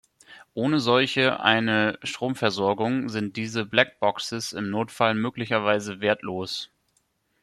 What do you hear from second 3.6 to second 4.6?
Black Boxes